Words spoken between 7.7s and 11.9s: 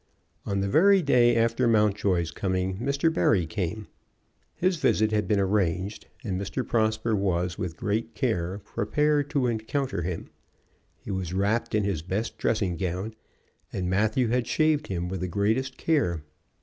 great care, prepared to encounter him. He was wrapped in